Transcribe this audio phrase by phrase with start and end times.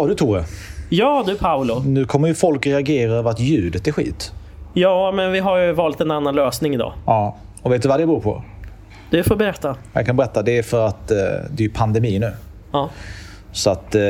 [0.00, 0.44] Ja du Tore,
[0.88, 1.82] Ja du Paolo.
[1.86, 4.32] nu kommer ju folk reagera över att ljudet är skit.
[4.72, 6.92] Ja, men vi har ju valt en annan lösning idag.
[7.06, 7.36] Ja.
[7.62, 8.42] Och vet du vad det beror på?
[9.10, 9.76] Du får berätta.
[9.92, 10.42] Jag kan berätta.
[10.42, 11.16] Det är för att eh,
[11.50, 12.32] det är pandemi nu.
[12.72, 12.90] Ja.
[13.52, 14.00] Så att eh,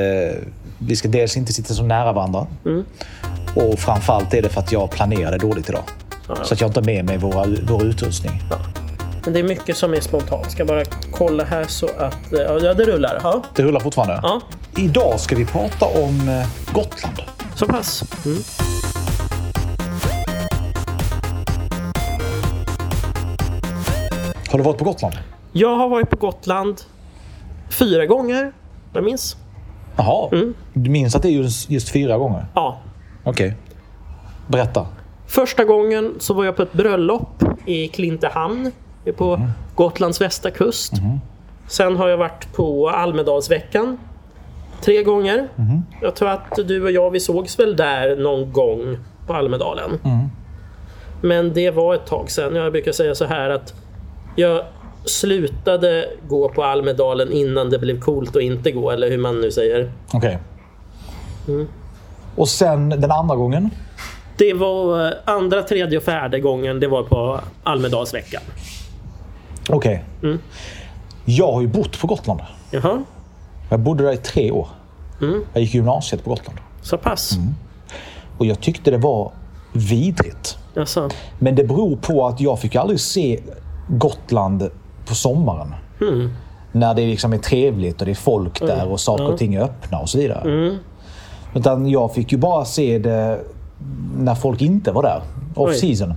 [0.78, 2.46] vi ska dels inte sitta så nära varandra.
[3.56, 5.82] Och framförallt är det för att jag planerade dåligt idag.
[6.42, 8.32] Så att jag inte har med mig våra, vår utrustning.
[9.24, 10.50] Men det är mycket som är spontant.
[10.50, 10.82] Ska bara
[11.12, 12.32] kolla här så att...
[12.32, 13.20] eh, Ja, det rullar.
[13.22, 14.20] Ja, Det rullar fortfarande.
[14.22, 14.40] ja.
[14.78, 17.16] Idag ska vi prata om eh, Gotland.
[17.54, 18.04] så pass.
[18.26, 18.38] Mm.
[24.50, 25.14] Har du varit på Gotland?
[25.52, 26.80] Jag har varit på Gotland
[27.78, 28.52] fyra gånger.
[28.92, 29.36] Jag minns.
[29.96, 30.28] Jaha.
[30.72, 32.46] Du minns att det är just, just fyra gånger?
[32.54, 32.80] Ja.
[33.24, 33.56] Okej.
[34.46, 34.86] Berätta.
[35.26, 38.72] Första gången så var jag på ett bröllop i Klintehamn
[39.16, 39.40] på
[39.74, 40.92] Gotlands västra kust.
[41.66, 43.98] Sen har jag varit på Almedalsveckan
[44.84, 45.48] tre gånger.
[46.02, 49.90] Jag tror att du och jag vi sågs väl där någon gång på Almedalen.
[51.20, 52.56] Men det var ett tag sedan.
[52.56, 53.74] Jag brukar säga så här att
[54.36, 54.64] jag
[55.04, 59.50] slutade gå på Almedalen innan det blev coolt att inte gå, eller hur man nu
[59.50, 59.92] säger.
[60.12, 60.38] Okej.
[62.36, 63.70] Och sen den andra gången?
[64.36, 68.42] Det var eh, andra, tredje och fjärde gången det var på Almedalsveckan.
[69.68, 70.04] Okej.
[71.24, 72.40] Jag har ju bott på Gotland.
[72.70, 73.02] Jaha,
[73.70, 74.68] Jag bodde där i tre år.
[75.52, 76.58] Jag gick gymnasiet på Gotland.
[76.82, 77.32] så pass.
[78.38, 79.32] Och jag tyckte det var
[79.72, 80.58] vidrigt.
[80.74, 81.08] Jaså.
[81.38, 83.40] Men det beror på att jag fick aldrig se
[83.88, 84.70] Gotland
[85.08, 85.74] på sommaren.
[86.72, 89.60] När det liksom är trevligt och det är folk där och saker och ting är
[89.60, 90.78] öppna och så vidare.
[91.54, 93.40] Utan jag fick ju bara se det
[94.18, 95.22] när folk inte var där.
[95.54, 95.74] Off Oj.
[95.74, 96.14] season.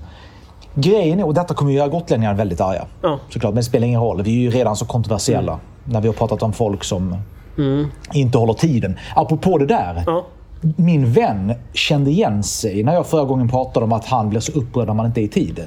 [0.76, 2.86] Grejen är, och detta kommer ju göra gotlänningar väldigt arga.
[3.02, 3.20] Ja.
[3.30, 4.22] Såklart, men det spelar ingen roll.
[4.22, 5.60] Vi är ju redan så kontroversiella.
[5.84, 7.16] När vi har pratat om folk som
[8.14, 9.00] inte håller tiden.
[9.16, 10.04] Apropå det där.
[10.06, 10.26] Ja.
[10.76, 14.52] Min vän kände igen sig när jag förra gången pratade om att han blir så
[14.52, 15.64] upprörd när man inte är i tid.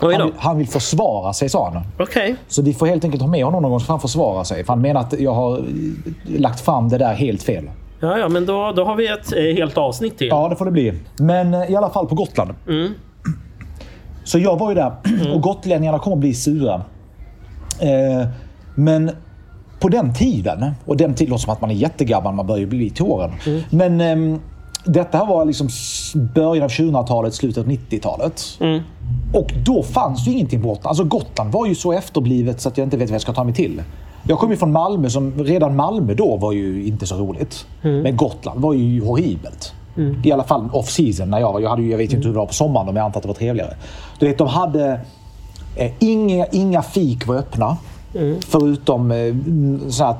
[0.00, 1.82] Han vill, han vill försvara sig, sa han.
[1.98, 2.36] Okej.
[2.48, 4.64] Så vi får helt enkelt ha med honom någon gång så får han försvara sig.
[4.64, 5.64] För han menar att jag har eh,
[6.40, 7.70] lagt fram det där helt fel.
[8.00, 10.28] Ja, ja, men då, då har vi ett eh, helt avsnitt till.
[10.28, 10.92] Ja, det får det bli.
[11.18, 12.50] Men eh, i alla fall på Gotland.
[14.24, 14.92] Så jag var ju där
[15.34, 16.74] och gotlänningarna kommer bli sura.
[17.80, 18.28] Eh,
[18.74, 19.10] men
[19.80, 22.66] på den tiden, och den tiden låter som att man är jättegammal, man börjar ju
[22.66, 23.30] bli till åren.
[23.70, 24.40] Men ehm,
[24.84, 25.68] detta var liksom
[26.34, 28.42] början av 2000-talet, slutet av 90-talet.
[29.34, 30.86] Och då fanns ju ingenting på Gotland.
[30.86, 33.44] Alltså Gotland var ju så efterblivet så att jag inte vet vad jag ska ta
[33.44, 33.82] mig till.
[34.28, 37.66] Jag kommer ju från Malmö, som redan Malmö då var ju inte så roligt.
[38.02, 39.72] Men Gotland var ju horribelt.
[40.24, 41.30] I alla fall off season.
[41.30, 42.96] När jag, var- jag, hade ju, jag vet inte hur det var på sommaren, men
[42.96, 43.74] jag antar att det var trevligare.
[44.18, 45.00] Du vet, de hade
[45.76, 47.76] eh, inga, inga fik var öppna.
[48.40, 49.34] Förutom eh,
[49.90, 50.14] så här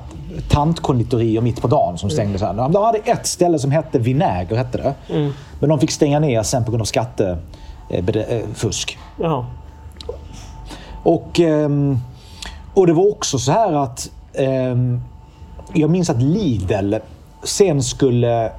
[0.48, 2.38] tantkonditorier mitt på dagen som stängde.
[2.38, 2.54] Så här.
[2.54, 4.56] De hade ett ställe som hette Vinäger.
[4.56, 4.94] Hette det.
[5.60, 8.98] Men de fick stänga ner sen på grund av skattefusk.
[9.20, 9.46] Ja.
[11.02, 11.98] Och, ehm,
[12.74, 15.00] och det var också så här att ehm,
[15.72, 16.94] jag minns att Lidl
[17.42, 18.50] sen skulle eh,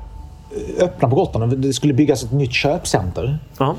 [0.80, 1.58] öppna på Gotland.
[1.58, 3.40] Det skulle byggas ett nytt köpcenter.
[3.60, 3.76] Ja.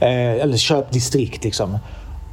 [0.00, 1.78] Eh, eller köpdistrikt liksom.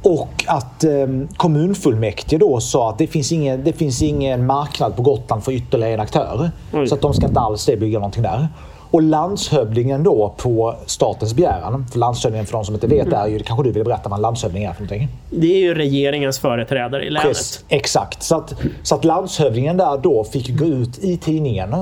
[0.02, 0.90] Och att eh,
[1.36, 5.94] kommunfullmäktige då sa att det finns, ingen, det finns ingen marknad på Gotland för ytterligare
[5.94, 6.50] en aktör.
[6.72, 6.86] Oj.
[6.86, 8.48] Så att de ska inte alls bygga någonting där.
[8.92, 13.38] Och landshövdingen då på statens begäran, för landshövdingen för de som inte vet är ju,
[13.38, 15.08] kanske du vill berätta vad en landshövding är för någonting?
[15.30, 17.28] Det är ju regeringens företrädare i länet.
[17.28, 18.22] Precis, exakt.
[18.22, 21.74] Så att, så att landshövdingen där då fick gå ut i tidningen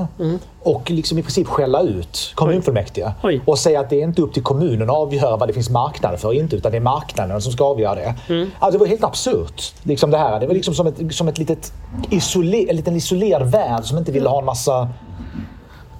[0.63, 3.11] och liksom i princip skälla ut kommunfullmäktige.
[3.23, 3.41] Oj.
[3.45, 6.19] Och säga att det är inte upp till kommunen att avgöra vad det finns marknad
[6.19, 8.15] för inte, utan det är marknaden som ska avgöra det.
[8.59, 9.73] Alltså, det var helt absurt.
[9.83, 10.39] Liksom det, här.
[10.39, 11.73] det var liksom som, ett, som ett litet
[12.09, 14.89] isole, en liten isolerad värld som inte ville ha en massa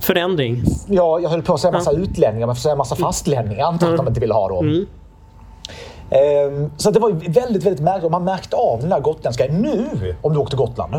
[0.01, 0.63] Förändring.
[0.87, 3.87] Ja, jag höll på att säga massa utlänningar, men jag får säga massa fastlänningar antar
[3.87, 4.61] jag att de inte ville ha då.
[6.09, 8.11] Ehm, så att det var väldigt, väldigt märkligt.
[8.11, 9.45] Man märkte av den där gotländska.
[9.49, 10.93] Nu, om du åkte Gotland,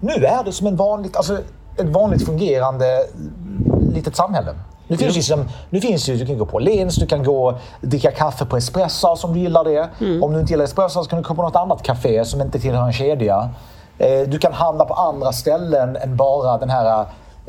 [0.00, 1.38] nu är det som en vanligt, alltså,
[1.78, 2.84] ett vanligt fungerande
[3.94, 4.54] litet samhälle.
[4.88, 7.48] Nu finns, ju liksom, nu finns ju, du kan gå på Lens, du kan gå
[7.48, 9.88] och dricka kaffe på Espresso om du gillar det.
[10.22, 12.58] Om du inte gillar Espresso så kan du gå på något annat café som inte
[12.58, 13.48] tillhör en kedja.
[13.98, 17.04] Eh, Du kan handla på andra ställen än bara den här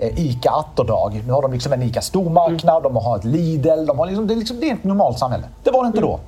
[0.08, 1.24] ICA Atterdag.
[1.28, 3.86] Nu har de liksom en ICA stormarknad, de har ett Lidl.
[3.86, 5.44] De har liksom, det, är liksom, det är ett normalt samhälle.
[5.64, 6.20] Det var det inte då.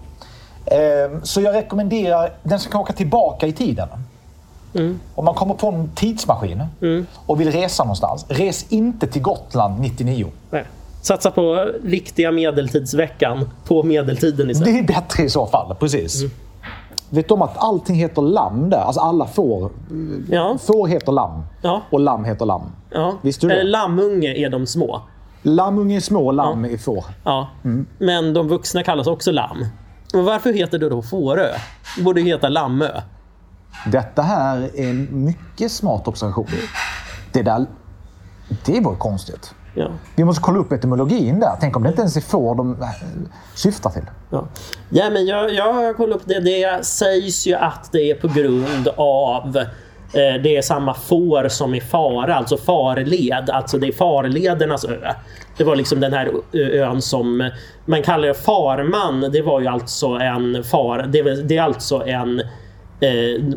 [0.65, 3.87] Eh, Så jag rekommenderar den som kan åka tillbaka i tiden.
[5.15, 6.63] Om man kommer på en tidsmaskin
[7.25, 10.27] och vill resa någonstans, res inte till Gotland 99.
[10.49, 10.63] Nej.
[11.01, 14.73] Satsa på riktiga medeltidsveckan på medeltiden istället.
[14.73, 16.21] Det är bättre i så fall, precis.
[17.13, 18.77] Vet du om att allting heter lamm där?
[18.77, 19.71] Alltså alla får.
[20.29, 20.57] Ja.
[20.61, 21.41] Får heter lamm.
[21.61, 21.81] Ja.
[21.89, 22.71] Och lamm heter lamm.
[22.89, 23.13] ja.
[23.21, 23.59] Visste du det?
[23.61, 25.01] Eh, Lammunge är de små.
[25.41, 27.05] Lammunge är små, lamm är får.
[27.23, 27.47] Ja.
[27.63, 27.85] Mm.
[27.97, 29.65] Men de vuxna kallas också lamm.
[30.13, 31.47] Och varför heter det då Fårö?
[31.97, 33.01] Det borde heta Lammö.
[33.91, 36.47] Detta här är en mycket smart observation.
[37.31, 37.65] Det där...
[38.65, 39.53] Det var konstigt.
[39.73, 39.87] Ja.
[40.15, 41.51] Vi måste kolla upp etymologin där.
[41.59, 42.87] Tänk om det inte ens är får de äh,
[43.55, 44.05] syftar till.
[44.29, 44.47] Ja.
[44.89, 46.39] ja, men jag, jag har kollat upp det.
[46.39, 49.57] Det sägs ju att det är på grund av
[50.13, 53.49] eh, det är samma får som i fara, alltså farled.
[53.49, 55.13] Alltså det är farledernas ö.
[55.57, 57.49] Det var liksom den här ön som
[57.85, 59.21] man kallar Farman.
[59.21, 61.05] Det var ju alltså en far.
[61.47, 62.41] Det är, alltså en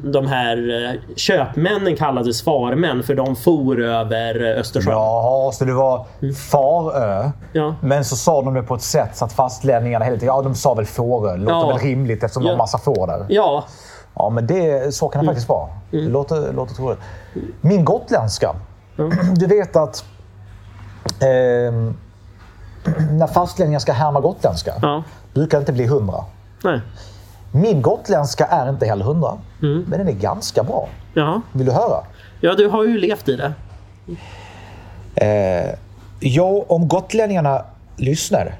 [0.02, 4.93] de här eh, köpmännen kallades farmän för de for över eh, Östersjön.
[4.93, 6.06] Jaha, så det var
[6.50, 7.31] Farö.
[7.52, 7.75] Ja.
[7.81, 10.34] Men så sa de det på ett sätt så att fastlänningarna hela tiden...
[10.37, 11.37] Ja, de sa väl Fårö.
[11.37, 11.69] Låter Ja.
[11.69, 12.52] väl rimligt eftersom de Ja.
[12.52, 13.26] har massa får där.
[13.28, 13.64] Ja,
[14.19, 15.69] Ja, men det, så kan det faktiskt vara.
[15.90, 16.99] Det låter, låter troligt.
[17.60, 18.54] Min gotländska.
[19.37, 20.04] Du vet att
[21.20, 21.96] ehm,
[23.12, 25.02] när fastlänningar ska härma gotländska ja.
[25.34, 26.25] brukar det inte bli hundra.
[26.64, 26.81] Nej.
[27.56, 30.88] Min gotländska är inte heller hundra, men den är ganska bra.
[31.14, 31.40] Ja.
[31.52, 32.04] Vill du höra?
[32.40, 33.52] ja, du har ju levt i det.
[35.14, 35.74] Eh,
[36.20, 37.64] ja, om gotlänningarna
[37.96, 38.54] lyssnar.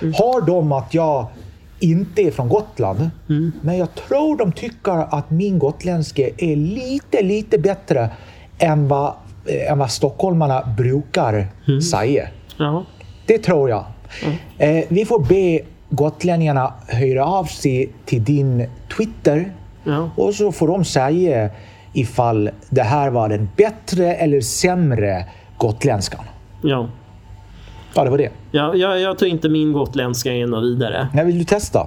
[0.00, 1.26] Har de att jag
[1.80, 3.10] inte är från Gotland,
[3.60, 8.10] men jag tror de tycker att min gotländska är lite, lite bättre
[8.58, 9.12] än vad,
[9.46, 11.48] eh, än vad stockholmarna brukar
[11.90, 12.28] säga.
[12.56, 12.84] Ja.
[13.26, 13.84] Det tror jag.
[14.58, 15.60] Eh, vi får be
[15.92, 19.52] gotlänningarna höra av sig till din Twitter
[19.84, 20.10] Ja.
[20.16, 21.50] och så får de säga
[21.92, 25.24] ifall det här var den bättre eller sämre
[25.58, 26.24] gotländskan.
[26.62, 26.88] Ja.
[27.94, 28.30] Ja, det var det.
[28.50, 31.08] Ja, jag, jag tror inte min gotländska är något vidare.
[31.14, 31.86] När vill du testa?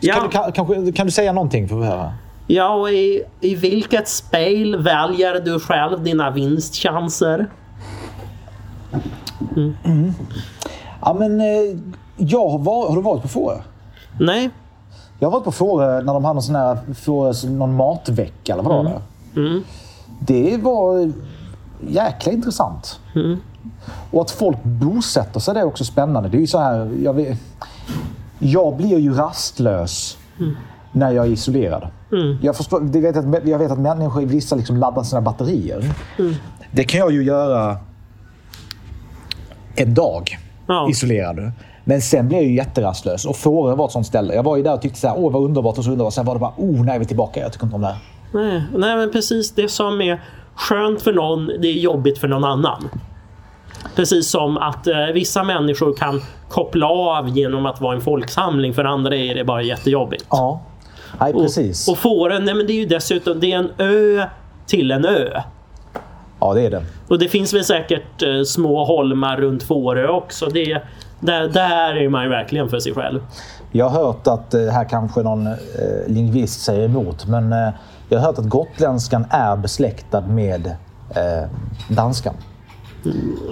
[0.00, 0.14] Ja.
[0.14, 2.12] Kan, du, kan, kanske, kan du säga någonting för att höra?
[2.46, 7.46] Ja, och i, i vilket spel väljer du själv dina vinstchanser?
[11.00, 11.78] Ja, men eh,
[12.18, 13.58] jag har, varit, har du varit på Fårö?
[14.20, 14.50] Nej.
[15.18, 18.62] Jag har varit på Fårö när de hade någon sån här Fårö, någon matvecka eller
[18.62, 19.00] vad var det?
[20.20, 21.12] Det var
[21.88, 23.00] jäkla intressant.
[24.10, 26.28] Och att folk bosätter sig det är också spännande.
[26.28, 27.38] Det är ju så här, jag, vet,
[28.38, 30.18] jag blir ju rastlös
[30.92, 31.88] när jag är isolerad.
[32.42, 35.94] Jag, förstår, det vet att, jag vet att människor, vissa liksom laddar sina batterier.
[36.72, 37.76] Det kan jag ju göra
[39.76, 40.88] en dag Ja.
[40.90, 41.52] isolerad.
[41.88, 43.24] Men sen blev jag ju jätterastlös.
[43.24, 44.34] Och Fårö var ett sånt ställe.
[44.34, 46.12] Jag var ju där och tyckte så här, åh vad underbart och så underbart.
[46.12, 47.40] Sen var det bara, oh nej vi är tillbaka.
[47.40, 47.96] Jag tycker inte om det här.
[48.32, 50.22] Nej, nej, men precis det som är
[50.54, 52.88] skönt för någon, det är jobbigt för någon annan.
[53.96, 58.74] Precis som att eh, vissa människor kan koppla av genom att vara en folksamling.
[58.74, 60.26] För andra är det bara jättejobbigt.
[60.30, 60.62] Ja,
[61.20, 61.88] nej precis.
[61.88, 64.26] Och, och Fårö, nej men det är ju dessutom det är en ö
[64.66, 65.42] till en ö.
[66.40, 66.82] ja, det är det.
[67.08, 70.46] Och det finns väl säkert eh, små holmar runt Fårö också.
[70.46, 70.82] Det,
[71.20, 73.20] där, där är man ju verkligen för sig själv.
[73.72, 75.54] Jag har hört att, eh, här kanske någon eh,
[76.06, 77.68] lingvist säger emot, men eh,
[78.08, 80.66] jag har hört att gotländskan är besläktad med
[81.10, 81.48] eh,
[81.88, 82.34] danskan.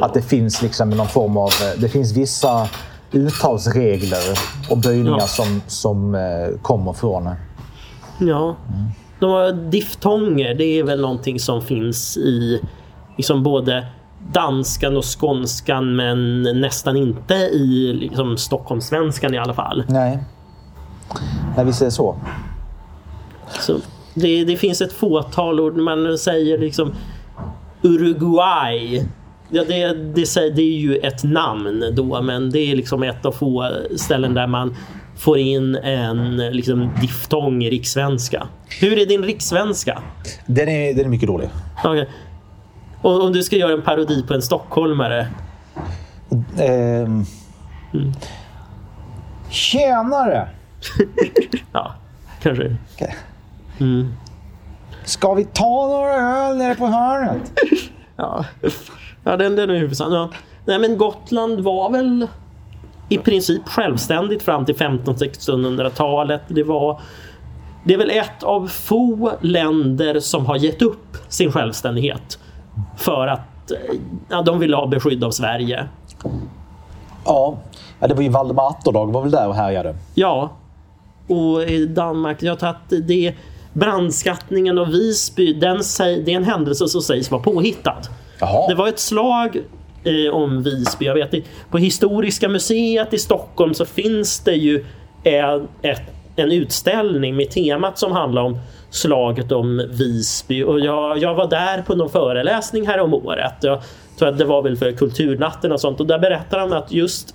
[0.00, 2.68] Att det finns liksom någon form av, eh, det finns vissa
[3.12, 4.38] uttalsregler
[4.70, 5.26] och böjningar Ja.
[5.26, 7.30] som, som eh, kommer från.
[8.20, 8.56] Ja.
[9.20, 12.60] De har diftonger, det är väl någonting som finns i
[13.16, 13.86] liksom både
[14.32, 19.84] danskan och skånskan men nästan inte i liksom Stockholmssvenskan i alla fall.
[19.88, 20.18] Nej.
[21.56, 22.16] Nej, vi säger så.
[23.60, 23.78] Så
[24.14, 26.92] det, det finns ett fåtal ord man säger liksom
[27.82, 29.02] Uruguay.
[29.50, 33.26] Ja, det, det, säger- det är ju ett namn då men det är liksom ett
[33.26, 34.74] av få ställen där man
[35.16, 38.48] får in en liksom, diftong i rikssvenska.
[38.80, 40.02] Hur är din rikssvenska?
[40.46, 41.48] Den är, den är mycket dålig.
[41.84, 42.08] Okej.
[43.02, 45.28] Och om du ska göra en parodi på en stockholmare.
[46.58, 47.24] Ehm.
[49.50, 50.48] Tjenare!
[51.72, 51.94] Ja,
[52.42, 52.76] kanske.
[52.94, 53.16] Okej.
[53.80, 54.12] Mm.
[55.04, 57.52] Ska vi ta några öl nere på hörnet?
[58.18, 58.44] Ja,
[59.24, 60.12] ja den, den är huvudsan.
[60.12, 60.30] Ja.
[60.64, 62.26] Nej, men Gotland var väl
[63.08, 66.42] i princip självständigt fram till 1500-1600-talet.
[66.48, 67.00] Det var
[67.84, 72.38] det är väl ett av få länder som har gett upp sin självständighet
[72.96, 75.88] för att eh, ja, de ville ha beskydd av Sverige.
[77.24, 77.58] Ja.
[78.00, 79.96] ja, det var ju Valdemar Atterdag var väl där och härjade.
[80.14, 80.50] Ja,
[81.28, 83.34] och i Danmark, jag tror att det
[83.72, 88.02] brandskattningen av Visby, den, det är en händelse som sägs vara påhittad.
[88.40, 88.68] Jaha.
[88.68, 89.56] Det var ett slag
[90.04, 91.06] eh, om Visby.
[91.06, 91.34] Jag vet.
[91.70, 94.84] På Historiska museet i Stockholm så finns det ju
[95.24, 96.02] en, ett,
[96.36, 98.58] en utställning med temat som handlar om
[98.90, 100.62] slaget om Visby.
[100.62, 103.54] Och jag, jag var där på någon föreläsning här om året.
[103.60, 103.80] Jag
[104.18, 106.00] tror att det var väl för Kulturnatten och sånt.
[106.00, 107.34] Och där berättar han att just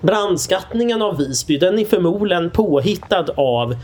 [0.00, 3.76] brandskattningen av Visby den är förmodligen påhittad av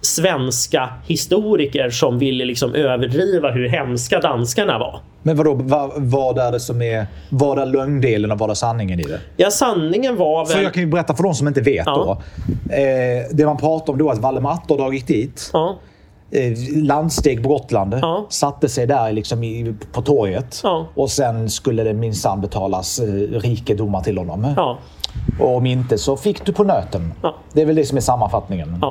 [0.00, 5.00] svenska historiker som ville liksom överdriva hur hemska danskarna var.
[5.22, 7.06] Men vadå, vad, vad är det som är...
[7.30, 9.20] Vad är lögndelen och vad är sanningen i det?
[9.36, 10.56] Ja, sanningen var väl...
[10.56, 11.94] För jag kan ju berätta för de som inte vet Ja.
[11.96, 12.10] då.
[12.74, 15.50] Eh, det man pratar om då är att Valdemar Atterdag gick dit.
[15.52, 15.78] Ja,
[16.74, 17.94] landsteg på Gotland.
[18.02, 18.26] Ja.
[18.28, 20.60] Satte sig där liksom i, på torget.
[20.62, 20.86] Ja.
[20.94, 23.04] Och sen skulle det minsann betalas eh,
[23.40, 24.52] rikedomar till honom.
[24.56, 24.78] ja,
[25.40, 27.12] Och om inte så fick du på nöten.
[27.52, 28.84] Det är väl det som är sammanfattningen.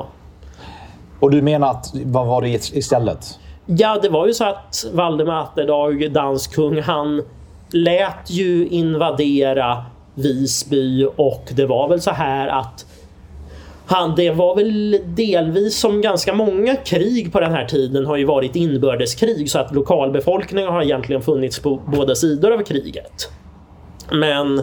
[1.20, 3.38] Och du menar att, vad var det istället?
[3.66, 7.22] Ja, det var ju så att Valdemar Atterdag, dansk kung, han
[7.72, 12.86] lät ju invadera Visby och det var väl så här att
[13.88, 18.24] han, det var väl delvis som ganska många krig på den här tiden har ju
[18.24, 23.30] varit inbördeskrig så att lokalbefolkningen har egentligen funnits på båda sidor av kriget.
[24.12, 24.62] Men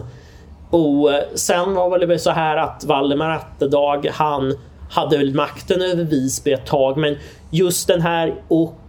[0.70, 4.54] och sen var det väl så här att Valdemar Atterdag han
[4.90, 7.16] hade väl makten över Visby ett tag men
[7.50, 8.80] just den här och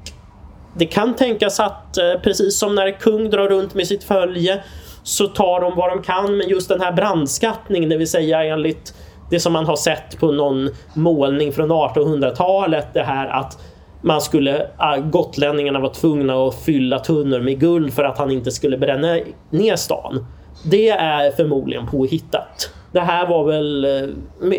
[0.75, 4.63] det kan tänkas att eh, precis som när kung drar runt med sitt följe
[5.03, 8.93] så tar de vad de kan men just den här brandskattningen, det vill säga enligt
[9.29, 13.57] det som man har sett på någon målning från 1800-talet, det här att
[14.01, 18.51] man skulle, ah, gotlänningarna var tvungna att fylla tunnor med guld för att han inte
[18.51, 19.19] skulle bränna
[19.49, 20.25] ner stan.
[20.65, 22.71] Det är förmodligen påhittat.
[22.91, 24.09] Det här var väl eh,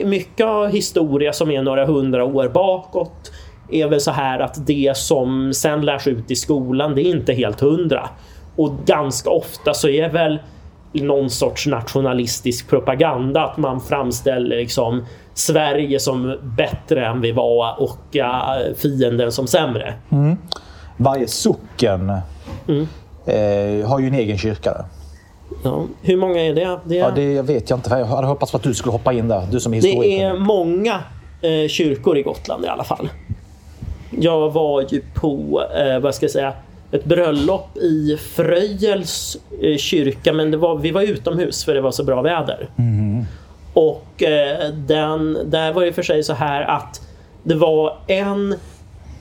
[0.04, 3.32] mycket av historia som är några hundra år bakåt
[3.70, 7.32] är väl så här att det som sen lärs ut i skolan, det är inte
[7.32, 8.08] helt hundra.
[8.56, 10.38] Och ganska ofta så är väl
[11.02, 18.16] någon sorts nationalistisk propaganda att man framställer liksom Sverige som bättre än vi var och
[18.16, 19.94] äh, fienden som sämre.
[20.96, 22.12] Varje socken
[22.68, 22.86] Mm.
[23.26, 24.84] eh, har ju en egen kyrka.
[25.64, 25.84] Ja.
[26.02, 26.78] Hur många är det?
[26.84, 27.90] Det, Ja, det vet jag inte.
[27.90, 29.42] Jag hade hoppats på att du skulle hoppa in där.
[29.50, 30.94] Du som är det är många
[31.42, 33.08] eh, kyrkor i Gotland i alla fall.
[34.10, 36.52] Jag var ju på, eh, vad ska jag säga,
[36.90, 41.90] ett bröllop i Fröjels eh, kyrka men det var, vi var utomhus för det var
[41.90, 42.68] så bra väder.
[43.74, 47.00] Och eh, den, där var det för sig så här att
[47.42, 48.54] det var en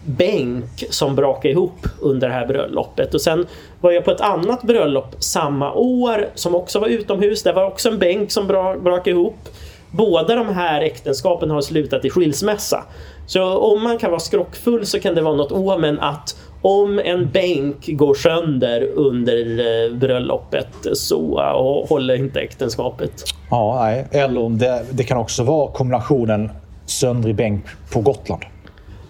[0.05, 3.13] bänk som brakade ihop under det här bröllopet.
[3.13, 3.45] Och sen
[3.81, 7.43] var jag på ett annat bröllop samma år som också var utomhus.
[7.43, 9.49] Det var också en bänk som bra, brakade ihop.
[9.91, 12.83] Båda de här äktenskapen har slutat i skilsmässa.
[13.27, 17.29] Så om man kan vara skrockfull så kan det vara något omen att om en
[17.29, 23.11] bänk går sönder under eh, bröllopet så eh, håller inte äktenskapet.
[23.51, 24.07] Ja, nej.
[24.11, 26.51] Eller om det, det kan också vara kombinationen
[26.85, 28.41] söndrig bänk på Gotland.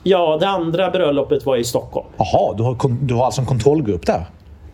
[0.04, 2.08] Ja, det andra bröllopet var i Stockholm.
[2.18, 4.26] Jaha, du har, du har alltså en kontrollgrupp där?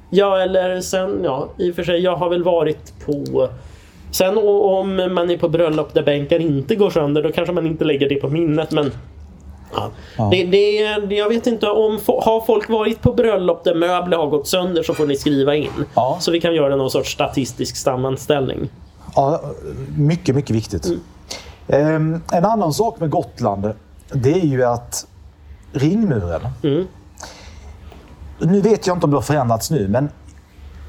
[0.09, 3.49] Ja, eller sen, ja, i och för sig, jag har väl varit på...
[4.11, 7.85] Sen om man är på bröllop där bänkar inte går sönder, då kanske man inte
[7.85, 8.91] lägger det på minnet, men...
[9.75, 9.89] Ja.
[10.17, 10.29] Ja.
[10.31, 11.99] Det, det, jag vet inte om...
[12.07, 15.69] Har folk varit på bröllop där möbler har gått sönder så får ni skriva in.
[15.95, 16.17] Ja.
[16.19, 18.69] Så vi kan göra någon sorts statistisk sammanställning.
[19.15, 19.41] Ja,
[19.97, 20.87] mycket, mycket viktigt.
[21.67, 23.71] Ehm, en annan sak med Gotland,
[24.13, 25.07] det är ju att
[25.73, 26.41] ringmuren.
[26.63, 26.87] Mm.
[28.39, 30.09] Nu vet jag inte om det har förändrats nu, men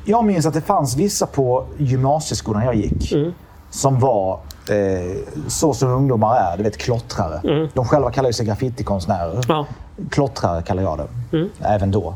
[0.05, 3.33] jag minns att det fanns vissa på gymnasieskolan jag gick Mm.
[3.71, 5.17] som var eh,
[5.49, 7.69] så som ungdomar är, du vet klottrare.
[7.75, 9.33] De själva kallar sig graffitikonstnärer.
[9.33, 9.43] Mm.
[9.49, 9.67] Ja.
[10.11, 11.37] Klottrare kallar jag det.
[11.37, 11.51] Mm.
[11.61, 12.15] Även då.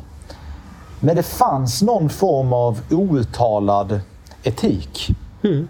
[1.00, 4.00] Men det fanns någon form av outtalad
[4.42, 5.08] etik.
[5.42, 5.68] Mm.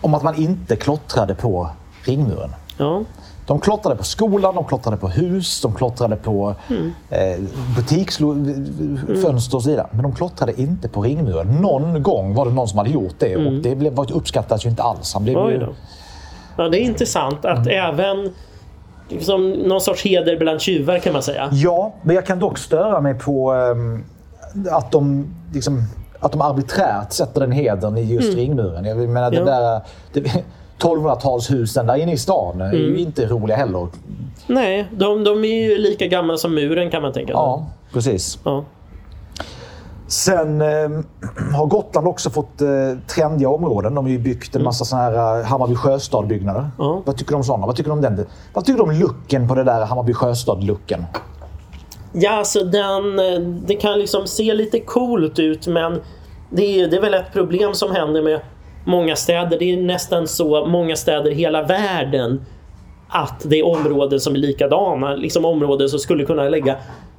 [0.00, 1.70] Om att man inte klottrade på
[2.04, 2.54] ringmuren.
[2.76, 3.02] Ja.
[3.46, 6.92] De klottrade på skolan, de klottrade på hus, de klottrade på Mm.
[7.10, 7.38] eh,
[7.76, 9.86] butiksfönster och så vidare.
[9.90, 11.46] Men de klottrade inte på ringmuren.
[11.62, 14.82] Någon gång var det någon som hade gjort det och det blev, uppskattades ju inte
[14.82, 15.14] alls.
[15.14, 15.50] Han blev Mm.
[15.50, 15.66] Ju.
[16.56, 18.32] Ja, det är intressant att även...
[19.20, 21.48] Som någon sorts heder bland tjuvar kan man säga.
[21.52, 24.04] Ja, men jag kan dock störa mig på ehm,
[24.70, 25.82] att de liksom,
[26.20, 28.84] att de arbiträrt sätter den hedern i just ringmuren.
[28.84, 29.48] Jag menar, det Mm.
[29.54, 29.60] Ja.
[29.60, 29.80] där,
[30.12, 30.44] det,
[30.78, 32.76] 1200-talshusen där inne i stan är Mm.
[32.80, 33.88] ju inte roliga heller.
[34.46, 37.34] Nej, de, de är ju lika gamla som muren kan man tänka sig.
[37.34, 38.38] Ja, precis.
[38.44, 38.64] Ja.
[40.06, 40.66] Sen eh,
[41.56, 42.68] har Gotland också fått eh,
[43.06, 43.94] trendiga områden.
[43.94, 46.60] De har ju byggt en massa såna här eh, Hammarby sjöstad-byggnader.
[46.60, 46.72] Mm.
[46.78, 47.02] Ja.
[47.04, 47.66] Vad tycker du om sådana?
[47.66, 48.26] Vad tycker du om den?
[48.52, 51.04] Vad tycker du om looken på det där Hammarby sjöstad-looken?
[52.12, 56.00] Ja, alltså den, eh, det kan liksom se lite coolt ut men
[56.50, 58.40] det är, det är väl ett problem som händer med
[58.84, 59.58] många städer.
[59.58, 62.40] Det är nästan så många städer i hela världen
[63.08, 65.14] att det är områden som är likadana.
[65.14, 66.76] Liksom områden som skulle kunna lägga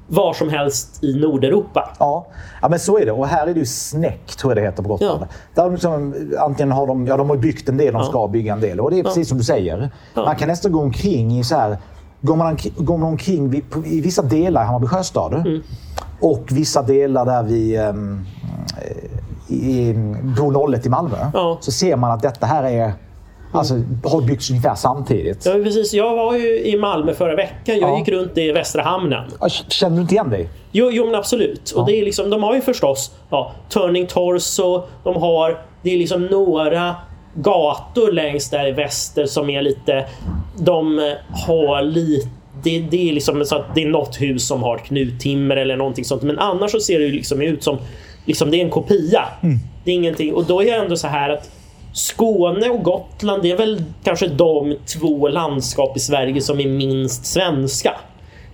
[0.08, 1.90] var som helst i Nordeuropa.
[2.00, 2.28] Ja.
[2.62, 3.12] ja, men så är det.
[3.12, 5.22] Och här är det ju Snäck, tror jag det heter på Gotland.
[5.56, 5.64] Ja.
[5.64, 8.06] Där liksom, antingen har de, ja, de har byggt en del, de Ja.
[8.10, 8.80] ska bygga en del.
[8.80, 9.90] Och det är precis som du säger.
[10.16, 11.78] Man kan nästan gå omkring i så här...
[12.22, 15.62] Går man, går man omkring vid, på- i vissa delar i Hammarby sjöstad Mm.
[16.22, 18.26] och vissa delar där vi um,
[19.50, 19.94] i
[20.38, 21.58] Bro 01 i Malmö Ja.
[21.62, 22.94] så ser man att detta här är,
[23.52, 23.74] alltså,
[24.04, 25.46] har byggts ungefär samtidigt.
[25.46, 25.94] Ja, precis.
[25.94, 27.80] Jag var ju i Malmö förra veckan.
[27.80, 27.98] Jag Ja.
[28.00, 29.24] gick runt i Västra Hamnen.
[29.42, 30.50] Ja, Känner du inte igen dig?
[30.72, 31.72] Jo, jo men absolut.
[31.72, 34.84] Och det är liksom, de har ju förstås ja, Turning Torso.
[35.04, 36.96] De har, det är liksom några
[37.36, 40.06] gator längst där i väster som är lite...
[40.58, 41.14] De
[41.48, 42.30] har lite...
[42.64, 46.06] Det, det är liksom så att det är något hus som har knuttimmer eller någonting
[46.06, 46.24] sånt.
[46.24, 47.78] Men annars så ser det ju liksom ut som...
[48.26, 49.26] Liksom det är en kopia.
[49.84, 50.34] Det är ingenting.
[50.34, 51.52] Och då är det ändå så här att
[51.94, 57.26] Skåne och Gotland, det är väl kanske de två landskap i Sverige som är minst
[57.26, 57.92] svenska.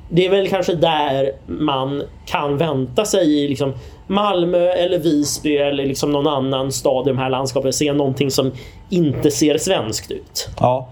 [0.10, 3.74] Det är väl kanske där man kan vänta sig i liksom
[4.08, 8.52] Malmö eller Visby eller liksom någon annan stad i de här landskapen se någonting som
[8.90, 10.50] inte ser svenskt ut.
[10.60, 10.90] Ja.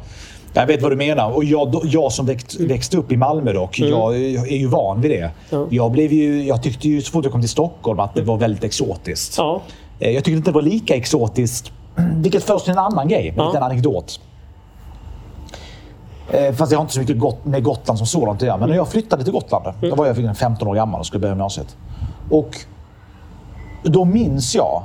[0.54, 1.32] Jag vet vad du menar.
[1.36, 5.12] Och jag, jag som växt, växte upp i Malmö dock, jag är ju van vid
[5.12, 5.18] det.
[5.18, 5.32] Mm.
[5.50, 5.68] Ja.
[5.70, 8.38] Jag, blev ju, jag tyckte ju så fort jag kom till Stockholm att det var
[8.38, 9.38] väldigt exotiskt.
[9.38, 9.62] Ja,
[10.02, 11.72] Eh, Jag tyckte inte det var lika exotiskt,
[12.16, 13.42] vilket först är en annan grej, Ja.
[13.44, 14.20] en liten anekdot.
[16.32, 18.58] Eh, Fast jag har inte så mycket gott med Gotland som sådant att göra.
[18.58, 21.32] Men när jag flyttade till Gotland, då var jag 15 år gammal och skulle börja
[21.34, 21.78] gymnasiet.
[22.30, 22.56] Och
[23.84, 24.84] då minns jag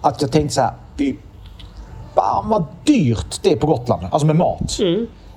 [0.00, 0.72] att jag tänkte så här,
[2.14, 4.02] fan vad dyrt det är på Gotland.
[4.10, 4.78] Alltså med mat.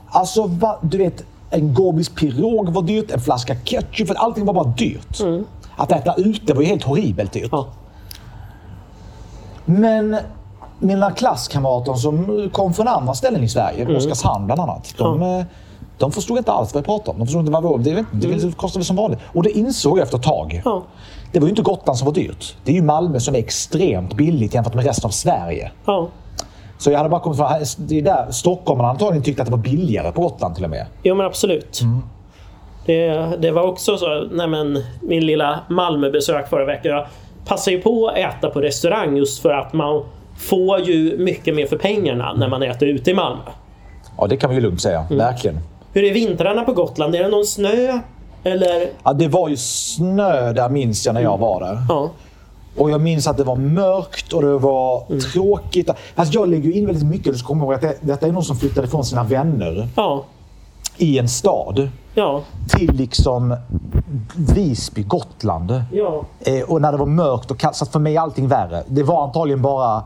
[0.10, 4.68] Alltså, va, du vet, en Gorbis pirog var dyrt, en flaska ketchup, allting var bara
[4.78, 5.18] dyrt.
[5.76, 7.50] Att äta ute var ju helt horribelt dyrt.
[7.52, 7.68] ja,
[9.66, 10.18] Men
[10.80, 15.46] mina klasskamrater som kom från andra ställen i Sverige, Oskarshamn bland annat, de, eh,
[15.98, 17.20] de förstod inte alls vad jag pratade om.
[17.20, 17.94] De förstod inte vad det.
[17.94, 19.20] Det, det, det kostade som vanligt.
[19.34, 20.62] Och det insåg jag efter ett tag.
[20.66, 20.84] Ja.
[21.32, 22.56] Det var ju inte Gotland som var dyrt.
[22.64, 25.72] Det är ju Malmö som är extremt billigt jämfört med resten av Sverige.
[25.86, 26.08] ja.
[26.78, 27.48] Så jag hade bara kommit från...
[27.78, 30.86] Det är där stockholmarna antagligen tyckte att det var billigare på Gotland till och med.
[31.04, 31.82] Jo men absolut.
[32.86, 36.92] Det, det var också så, nej men, min lilla Malmöbesök förra veckan.
[36.92, 37.06] Jag
[37.46, 40.04] passade ju på att äta på restaurang just för att man
[40.38, 43.42] får ju mycket mer för pengarna när man äter ute i Malmö.
[44.18, 45.06] Ja, det kan vi ju lugnt säga.
[45.10, 45.60] Verkligen.
[45.94, 47.16] Hur är vintrarna på Gotland?
[47.16, 48.00] Är det någon snö?
[48.44, 48.88] Eller?
[49.04, 51.78] Ja, det var ju snö där minns jag när jag var där.
[51.90, 52.10] Ja.
[52.78, 55.20] Och jag minns att det var mörkt och det var Mm.
[55.22, 55.90] tråkigt.
[56.16, 57.34] Fast jag lägger in väldigt mycket.
[57.34, 60.24] Du ska komma ihåg att det, detta är någon som flyttade från sina vänner Ja.
[60.98, 62.42] i en stad Ja.
[62.70, 63.56] till liksom
[64.36, 65.84] Visby, Gotland.
[65.92, 66.24] Ja.
[66.40, 68.84] Eh, och när det var mörkt och kallt, så för mig är allting värre.
[68.88, 70.04] Det var antagligen bara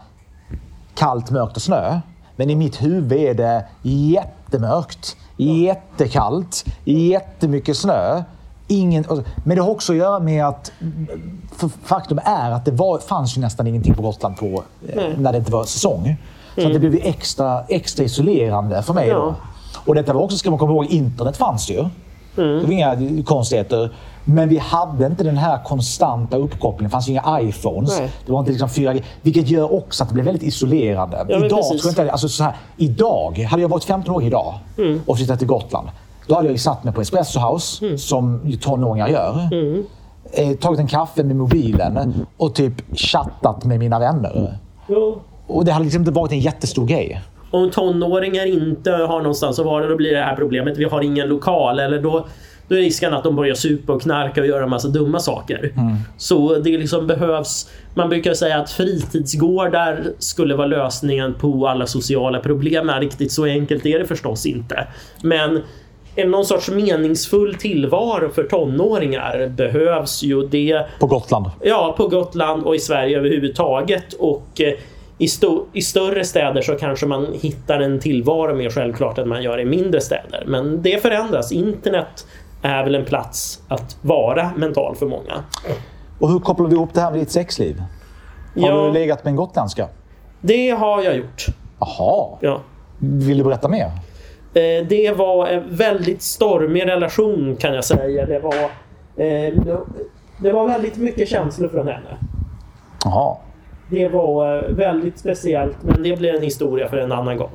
[0.95, 1.99] kallt, mörkt och snö.
[2.36, 8.23] Men i mitt huvud är det jättemörkt, jättekallt, jättemycket snö.
[8.71, 10.71] Ingen, och- men det har också att göra med att
[11.84, 15.15] faktum är att det var, fanns ju nästan ingenting på Gotland på, eh, Nej.
[15.17, 16.15] när det inte var säsong.
[16.55, 19.07] Så att det blev ju extra, extra isolerande för mig.
[19.07, 19.15] Ja.
[19.15, 19.36] Då.
[19.86, 21.86] Och detta var också, ska man komma ihåg, internet fanns ju.
[22.36, 23.91] Det var inga konstigheter.
[24.25, 26.89] Men vi hade inte den här konstanta uppkopplingen.
[26.89, 27.99] Det fanns inga iPhones.
[27.99, 28.12] Nej.
[28.25, 29.03] Det var inte liksom 4G.
[29.21, 31.25] Vilket gör också att det blev väldigt isolerande.
[31.29, 31.81] Ja, idag, precis.
[31.81, 35.01] tror jag inte, alltså så här, idag, hade jag varit 15 år idag Mm.
[35.05, 35.89] och flyttat till Gotland.
[36.27, 37.97] Då hade jag ju satt mig på Espresso House, Mm.
[37.97, 39.49] som ju tonåringar gör.
[40.34, 44.57] Eh, tagit en kaffe med mobilen och typ chattat med mina vänner.
[44.88, 45.21] Jo.
[45.47, 47.21] Och det hade liksom inte varit en jättestor grej.
[47.51, 50.77] Om tonåringar inte har någonstans att vara, då blir det här problemet.
[50.77, 51.79] Vi har ingen lokal.
[51.79, 52.25] Eller då,
[52.67, 55.73] då är risken att de börjar supa och knarka och göra en massa dumma saker.
[56.17, 57.69] Så det liksom behövs...
[57.93, 62.86] Man brukar säga att fritidsgårdar skulle vara lösningen på alla sociala problem.
[62.88, 64.88] Men riktigt så enkelt är det förstås inte.
[65.23, 65.62] Men en
[66.15, 70.47] någon sorts meningsfull tillvaro för tonåringar behövs ju.
[70.47, 71.45] Det På Gotland.
[71.63, 74.13] Ja, på Gotland och i Sverige överhuvudtaget.
[74.13, 74.74] Och eh,
[75.17, 79.43] i, sto- i större städer så kanske man hittar en tillvaro mer självklart än man
[79.43, 80.43] gör i mindre städer.
[80.47, 81.52] Men det förändras.
[81.52, 82.28] Internet
[82.62, 85.43] är väl en plats att vara mental för många.
[86.19, 87.78] Och hur kopplar vi ihop det här med ditt sexliv?
[88.56, 88.86] Har Ja.
[88.88, 89.88] du legat med en gotländska?
[90.41, 91.45] Det har jag gjort.
[91.80, 92.38] Jaha.
[92.41, 92.62] Ja.
[93.00, 93.91] Vill du berätta mer?
[94.54, 98.26] Eh, Det var en väldigt stormig relation kan jag säga.
[98.26, 98.54] Det var,
[99.26, 99.54] eh,
[100.38, 102.18] det var väldigt mycket känslor från henne.
[103.06, 103.36] Jaha.
[103.90, 107.50] Det var eh, väldigt speciellt men det blir en historia för en annan gång.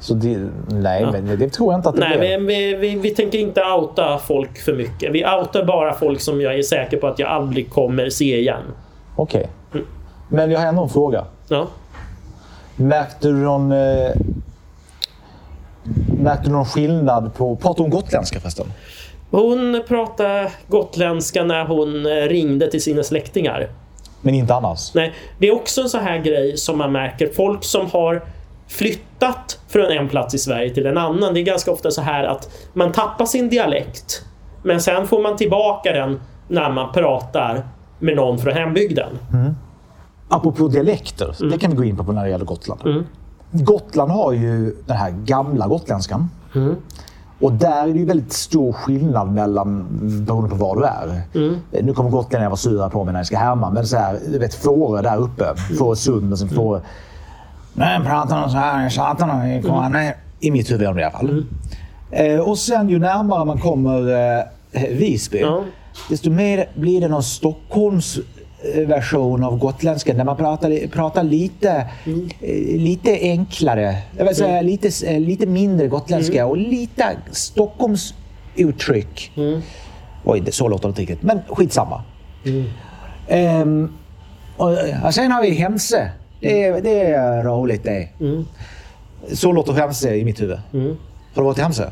[0.00, 2.40] Så det, nej, men det tror jag inte att det Nej, blev.
[2.40, 5.12] vi, vi, vi, vi tänker inte outa folk för mycket.
[5.12, 8.62] Vi outar bara folk som jag är säker på att jag aldrig kommer se igen.
[9.16, 9.48] Okej.
[10.28, 11.24] Men jag har ändå en fråga.
[11.48, 11.66] Ja.
[12.76, 13.72] Märkte du någon...
[16.28, 17.56] Märkte du någon skillnad på...
[17.56, 18.66] Pratar hon gotländska förresten?
[19.30, 23.68] Hon pratade gotländska när hon eh, ringde till sina släktingar.
[24.22, 24.94] Men inte annars?
[24.94, 27.32] Nej, det är också en sån här grej som man märker.
[27.36, 28.24] Folk som har
[28.68, 31.34] flyttat från en plats i Sverige till en annan.
[31.34, 34.22] Det är ganska ofta så här att man tappar sin dialekt.
[34.62, 37.66] Men sen får man tillbaka den när man pratar
[37.98, 39.18] med någon från hembygden.
[40.28, 43.04] Apropå dialekter, det kan vi gå in på när det gäller Gotland.
[43.50, 46.30] Gotland har ju den här gamla gotländskan.
[47.40, 49.86] Och där är det ju väldigt stor skillnad mellan
[50.26, 51.22] beroende på var du är.
[51.82, 54.38] Nu kommer gotlänningar vara sura på mig när jag ska härma, men så här, du
[54.38, 55.44] vet Fårö där uppe,
[55.78, 56.80] Fårösund och sen Fårö.
[57.74, 60.14] Nej, pratar de så här, satan i mm.
[60.40, 61.44] I mitt huvud i alla fall.
[62.10, 64.10] Eh, och sen ju närmare man kommer
[64.72, 65.44] eh, Visby,
[66.08, 68.18] desto mer blir det någon Stockholms
[68.86, 71.70] version av gotländska där man pratar, pratar lite,
[72.40, 78.14] eh, lite enklare, jag vill säga, lite, eh, lite mindre gotländska och lite Stockholms
[78.56, 79.32] uttryck.
[80.24, 82.02] Oj, det, så låter det inte riktigt, men skitsamma.
[83.28, 83.92] Ehm,
[84.56, 86.10] och, ja, sen har vi Hemse.
[86.40, 88.08] Det är, det är roligt det.
[89.32, 90.58] Så låter Hemse i mitt huvud.
[91.34, 91.90] Har du varit i Hemse?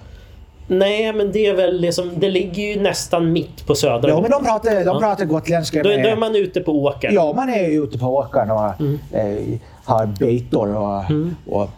[0.67, 4.31] Nej, men det är väl liksom, det ligger ju nästan mitt på södra Ja, men
[4.31, 5.83] de pratar, de pratar gotländska.
[5.83, 7.15] Då, då är man ute på åkern.
[7.15, 8.65] Ja, man är ju ute på åkern och
[9.17, 11.05] eh, har betor och,
[11.61, 11.71] och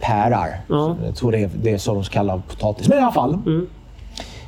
[0.00, 0.60] pärar.
[0.68, 0.96] Ja.
[1.06, 2.88] Jag tror det är, det är så de kallar potatis.
[2.88, 3.38] Men i alla fall.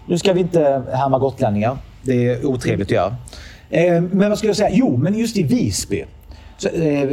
[0.06, 1.78] Nu ska vi inte härma gotlänningar.
[2.02, 3.16] Det är otrevligt att göra.
[3.70, 4.70] Eh, men vad skulle jag säga?
[4.72, 6.04] Jo, men just i Visby.
[6.58, 7.08] Så, eh,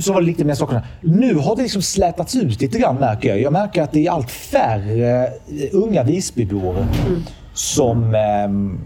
[0.00, 0.80] så var det lite mer Stockholm.
[1.00, 3.40] Nu har det liksom slätats ut lite grann märker jag.
[3.40, 5.30] Jag märker att det är allt färre eh,
[5.72, 6.86] unga Visbybor
[7.54, 8.80] som ehm,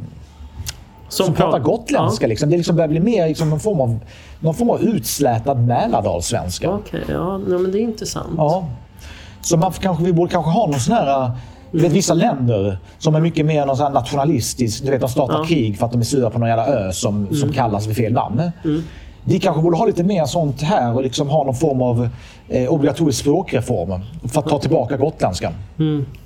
[1.08, 2.24] som pratar gotländska.
[2.24, 2.28] Ja.
[2.28, 2.50] Liksom.
[2.50, 3.98] Det liksom börjar bli mer liksom, någon, form av,
[4.40, 6.70] någon form av utslätad mälardalssvenska.
[6.70, 8.34] Okej, ja, ja, men det är intressant.
[8.36, 8.68] Ja.
[9.42, 11.30] Så man kanske, vi borde kanske ha någon sån här...
[11.70, 14.84] Du vet, vissa länder som är mycket mer någon sån nationalistisk.
[14.84, 15.44] Du vet, de startar Ja.
[15.44, 18.12] krig för att de är sura på någon jävla ö som, som kallas vid fel
[18.12, 18.42] namn.
[19.26, 22.08] Vi kanske borde ha lite mer sånt här och liksom ha någon form av
[22.48, 24.00] eh, obligatorisk språkreform
[24.32, 25.52] för att ta tillbaka gotländskan.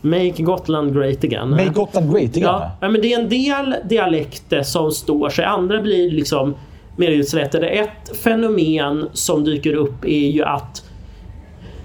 [0.00, 1.50] Make Gotland great again.
[1.50, 2.42] Make Gotland great again.
[2.42, 5.44] ja, ja, men det är en del dialekter som står sig.
[5.44, 6.54] Andra blir liksom
[6.96, 7.68] mer utslätade.
[7.68, 10.84] Ett fenomen som dyker upp är ju att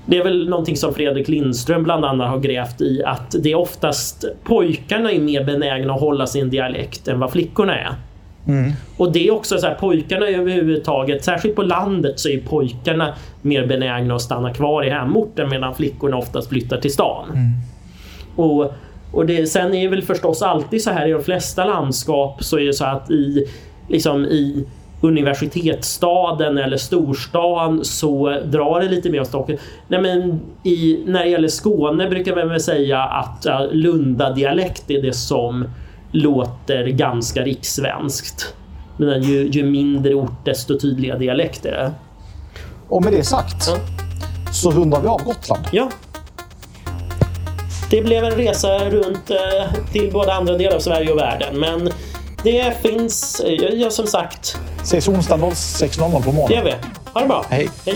[0.05, 3.55] det är väl någonting som Fredrik Lindström bland annat har grävt i att det är
[3.55, 7.95] oftast pojkarna är mer benägna att hålla sin dialekt än vad flickorna är.
[8.97, 13.67] Och det är också så här, pojkarna överhuvudtaget, särskilt på landet så är pojkarna mer
[13.67, 17.25] benägna att stanna kvar i hemorten medan flickorna oftast flyttar till stan.
[18.35, 18.73] Och,
[19.11, 22.59] och det, sen är det väl förstås alltid så här i de flesta landskap så
[22.59, 23.47] är det så att i,
[23.89, 24.65] liksom i
[25.01, 29.59] universitetsstaden eller storstan så drar det lite mer åt Stockholm.
[29.87, 35.01] Nej, men i, när det gäller Skåne brukar man väl säga att uh, Lundadialekt är
[35.01, 35.65] det som
[36.13, 38.53] låter ganska rikssvenskt.
[38.97, 41.91] Men ju, ju mindre ort desto tydligare dialekt är det.
[42.89, 43.77] Och med det sagt Ja.
[44.53, 45.65] så rundar vi av Gotland.
[45.71, 45.89] Ja.
[47.89, 51.59] Det blev en resa runt eh, till både andra delar av Sverige och världen.
[51.59, 51.89] Men
[52.43, 56.47] det finns, eh, ja, som sagt, Ses onsdag 06.00 på morgonen.
[56.47, 56.73] det gör vi.
[57.13, 57.45] Ha det bra.
[57.49, 57.69] Hej.
[57.85, 57.95] Hej.